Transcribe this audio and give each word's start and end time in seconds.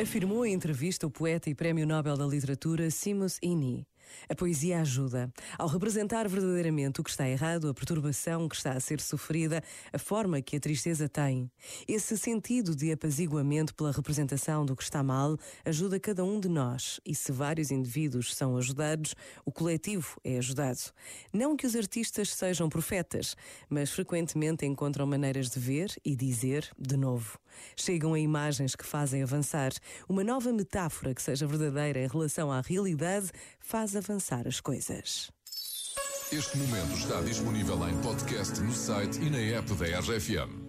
Afirmou 0.00 0.46
em 0.46 0.52
entrevista 0.52 1.08
o 1.08 1.10
poeta 1.10 1.50
e 1.50 1.54
Prémio 1.56 1.84
Nobel 1.84 2.16
da 2.16 2.24
Literatura 2.24 2.88
Simus 2.88 3.36
Ini. 3.42 3.84
A 4.28 4.34
poesia 4.34 4.80
ajuda. 4.80 5.32
Ao 5.58 5.66
representar 5.66 6.28
verdadeiramente 6.28 7.00
o 7.00 7.04
que 7.04 7.10
está 7.10 7.28
errado, 7.28 7.68
a 7.68 7.74
perturbação 7.74 8.48
que 8.48 8.56
está 8.56 8.72
a 8.72 8.80
ser 8.80 9.00
sofrida, 9.00 9.62
a 9.92 9.98
forma 9.98 10.40
que 10.40 10.56
a 10.56 10.60
tristeza 10.60 11.08
tem. 11.08 11.50
Esse 11.86 12.16
sentido 12.16 12.74
de 12.74 12.92
apaziguamento 12.92 13.74
pela 13.74 13.92
representação 13.92 14.64
do 14.64 14.76
que 14.76 14.82
está 14.82 15.02
mal 15.02 15.36
ajuda 15.64 16.00
cada 16.00 16.24
um 16.24 16.40
de 16.40 16.48
nós. 16.48 17.00
E 17.04 17.14
se 17.14 17.32
vários 17.32 17.70
indivíduos 17.70 18.34
são 18.34 18.56
ajudados, 18.56 19.14
o 19.44 19.52
coletivo 19.52 20.20
é 20.24 20.38
ajudado. 20.38 20.80
Não 21.32 21.56
que 21.56 21.66
os 21.66 21.74
artistas 21.74 22.34
sejam 22.34 22.68
profetas, 22.68 23.36
mas 23.68 23.90
frequentemente 23.90 24.66
encontram 24.66 25.06
maneiras 25.06 25.50
de 25.50 25.58
ver 25.58 25.94
e 26.04 26.14
dizer 26.14 26.68
de 26.78 26.96
novo. 26.96 27.38
Chegam 27.76 28.14
a 28.14 28.18
imagens 28.18 28.76
que 28.76 28.84
fazem 28.84 29.22
avançar. 29.22 29.72
Uma 30.08 30.22
nova 30.22 30.52
metáfora 30.52 31.14
que 31.14 31.22
seja 31.22 31.46
verdadeira 31.46 32.00
em 32.00 32.06
relação 32.06 32.52
à 32.52 32.60
realidade 32.60 33.30
faz 33.60 33.96
avançar 33.98 34.46
as 34.46 34.60
coisas. 34.60 35.30
Este 36.32 36.58
momento 36.58 36.94
está 36.96 37.20
disponível 37.22 37.88
em 37.88 37.96
podcast 38.00 38.60
no 38.60 38.72
site 38.72 39.18
e 39.20 39.30
na 39.30 39.58
app 39.58 39.72
da 39.74 40.00
RFM. 40.00 40.68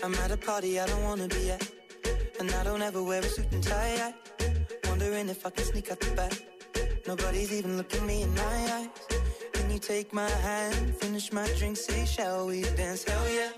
I'm 0.00 0.14
at 0.24 0.30
a 0.30 0.36
party 0.38 0.78
I 0.78 0.86
don't 0.86 1.02
wanna 1.02 1.28
be 1.28 1.50
at, 1.50 1.62
and 2.40 2.50
I 2.50 2.64
don't 2.64 2.82
ever 2.82 3.02
wear 3.02 3.20
a 3.20 3.28
suit 3.28 3.52
and 3.52 3.62
tie. 3.62 4.00
I 4.00 4.28
wondering 4.98 5.28
if 5.28 5.46
I 5.46 5.50
can 5.50 5.64
sneak 5.64 5.90
out 5.90 6.00
the 6.00 6.10
back. 6.16 6.32
Nobody's 7.06 7.52
even 7.52 7.76
looking 7.76 8.06
me 8.06 8.22
in 8.22 8.34
my 8.34 8.42
eyes. 8.42 8.88
Can 9.52 9.70
you 9.70 9.78
take 9.78 10.12
my 10.12 10.28
hand, 10.28 10.96
finish 10.96 11.32
my 11.32 11.46
drink, 11.58 11.76
say, 11.76 12.04
shall 12.04 12.46
we 12.46 12.62
dance? 12.62 13.04
Hell 13.04 13.28
yeah. 13.30 13.57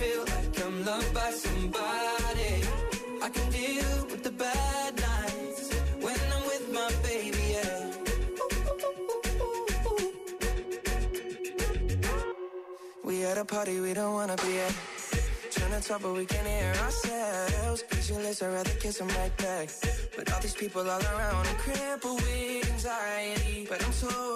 feel 0.00 0.24
like 0.34 0.54
I'm 0.64 0.84
loved 0.84 1.14
by 1.14 1.30
somebody. 1.30 2.52
I 3.22 3.28
can 3.28 3.50
deal 3.50 3.92
with 4.10 4.22
the 4.22 4.30
bad 4.30 4.90
nights 5.10 5.72
when 6.04 6.18
I'm 6.34 6.44
with 6.52 6.64
my 6.78 6.90
baby, 7.08 7.44
yeah. 7.54 7.80
We 13.04 13.24
at 13.24 13.38
a 13.38 13.44
party 13.44 13.80
we 13.80 13.94
don't 13.94 14.12
wanna 14.12 14.36
be 14.36 14.58
at. 14.66 14.74
Trying 15.50 15.80
to 15.80 15.88
talk, 15.88 16.02
but 16.02 16.12
we 16.12 16.26
can't 16.26 16.46
hear 16.46 16.74
ourselves. 16.84 17.82
Pictureless, 17.90 18.42
I'd 18.42 18.52
rather 18.52 18.76
kiss 18.82 18.98
them 18.98 19.08
right 19.08 19.34
back. 19.38 19.68
But 20.16 20.32
all 20.32 20.40
these 20.40 20.54
people 20.54 20.82
all 20.82 21.02
around, 21.12 21.46
I'm 21.46 21.56
crippled 21.56 22.20
with 22.20 22.70
anxiety. 22.72 23.66
But 23.68 23.78
I'm 23.84 23.92
told 23.92 24.35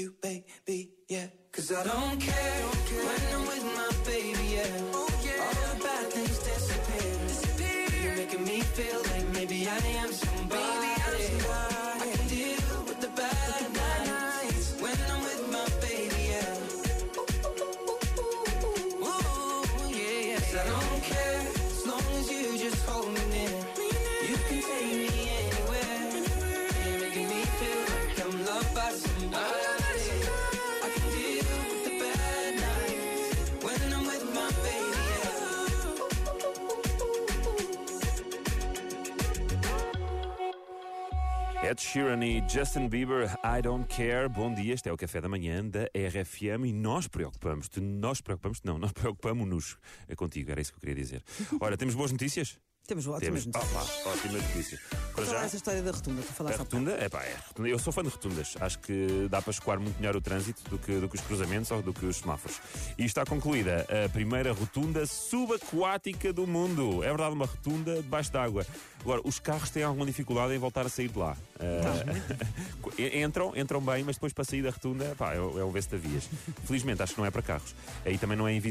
You, 0.00 0.14
baby. 0.22 0.90
Yeah, 1.08 1.26
cause 1.52 1.72
I 1.72 1.84
don't 1.84 2.20
care 2.20 2.69
Ed 41.70 41.80
Sheeran 41.80 42.20
e 42.24 42.42
Justin 42.48 42.88
Bieber, 42.88 43.30
I 43.44 43.62
Don't 43.62 43.86
Care. 43.86 44.28
Bom 44.28 44.52
dia, 44.52 44.74
este 44.74 44.88
é 44.88 44.92
o 44.92 44.96
café 44.96 45.20
da 45.20 45.28
manhã 45.28 45.64
da 45.64 45.84
RFM 45.94 46.66
e 46.66 46.72
nós 46.72 47.06
preocupamos-te, 47.06 47.80
nós 47.80 48.20
preocupamos-te, 48.20 48.66
não, 48.66 48.76
nós 48.76 48.90
preocupamos-nos 48.90 49.78
contigo, 50.16 50.50
era 50.50 50.60
isso 50.60 50.72
que 50.72 50.78
eu 50.78 50.80
queria 50.80 50.96
dizer. 50.96 51.22
Ora, 51.60 51.76
temos 51.76 51.94
boas 51.94 52.10
notícias? 52.10 52.58
Temos 52.90 53.06
ótimas 53.06 53.44
Temos. 53.44 53.46
notícias. 53.46 53.82
Opa, 54.02 54.10
ótimas 54.10 54.42
notícias. 54.42 54.80
Para 55.14 55.24
Falar 55.26 55.38
já, 55.38 55.44
essa 55.46 55.56
história 55.56 55.82
da 55.82 55.90
rotunda, 55.92 56.22
tu 56.22 56.28
a 56.28 56.32
falaste 56.32 56.54
há 56.56 56.58
pouco. 56.58 56.76
rotunda, 56.76 56.92
é 57.04 57.08
pá, 57.08 57.22
é 57.22 57.36
rotunda. 57.46 57.68
Eu 57.68 57.78
sou 57.78 57.92
fã 57.92 58.02
de 58.02 58.08
rotundas. 58.08 58.54
Acho 58.60 58.78
que 58.80 59.28
dá 59.30 59.40
para 59.40 59.50
escoar 59.52 59.78
muito 59.78 59.96
melhor 59.98 60.16
o 60.16 60.20
trânsito 60.20 60.68
do 60.68 60.76
que, 60.76 60.92
do 60.98 61.08
que 61.08 61.14
os 61.14 61.20
cruzamentos 61.22 61.70
ou 61.70 61.80
do 61.82 61.92
que 61.94 62.04
os 62.04 62.16
semáforos. 62.16 62.60
E 62.98 63.04
está 63.04 63.24
concluída 63.24 63.86
a 64.04 64.08
primeira 64.08 64.52
rotunda 64.52 65.06
subaquática 65.06 66.32
do 66.32 66.46
mundo. 66.48 67.02
É 67.04 67.08
verdade, 67.08 67.32
uma 67.32 67.46
rotunda 67.46 67.94
debaixo 68.02 68.32
d'água. 68.32 68.66
Agora, 69.00 69.20
os 69.24 69.38
carros 69.38 69.70
têm 69.70 69.82
alguma 69.82 70.04
dificuldade 70.04 70.52
em 70.52 70.58
voltar 70.58 70.84
a 70.84 70.88
sair 70.88 71.08
de 71.08 71.18
lá. 71.18 71.36
Eh, 72.98 73.22
entram, 73.24 73.52
entram 73.56 73.80
bem, 73.80 74.04
mas 74.04 74.16
depois 74.16 74.32
para 74.32 74.44
sair 74.44 74.62
da 74.62 74.70
rotunda, 74.70 75.14
pá, 75.16 75.32
é, 75.34 75.40
o- 75.40 75.68
é 75.68 75.72
vê-se 75.72 75.88
da 75.88 75.96
vias. 75.96 76.28
Felizmente, 76.66 77.02
acho 77.02 77.14
que 77.14 77.20
não 77.20 77.26
é 77.26 77.30
para 77.30 77.40
carros. 77.42 77.74
Aí 78.04 78.18
também 78.18 78.36
não 78.36 78.46
é 78.46 78.52
invisível. 78.52 78.70